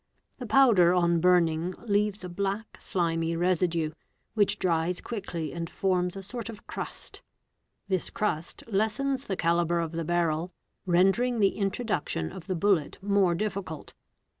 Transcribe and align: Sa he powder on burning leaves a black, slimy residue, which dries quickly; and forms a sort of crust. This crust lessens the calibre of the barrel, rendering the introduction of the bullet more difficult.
Sa 0.39 0.45
he 0.45 0.47
powder 0.47 0.95
on 0.95 1.19
burning 1.19 1.75
leaves 1.85 2.23
a 2.23 2.29
black, 2.29 2.79
slimy 2.81 3.35
residue, 3.35 3.91
which 4.33 4.57
dries 4.57 4.99
quickly; 4.99 5.53
and 5.53 5.69
forms 5.69 6.15
a 6.15 6.23
sort 6.23 6.49
of 6.49 6.65
crust. 6.65 7.21
This 7.87 8.09
crust 8.09 8.63
lessens 8.65 9.25
the 9.25 9.35
calibre 9.37 9.83
of 9.83 9.91
the 9.91 10.03
barrel, 10.03 10.49
rendering 10.87 11.39
the 11.39 11.49
introduction 11.55 12.31
of 12.31 12.47
the 12.47 12.55
bullet 12.55 12.97
more 13.03 13.35
difficult. 13.35 13.93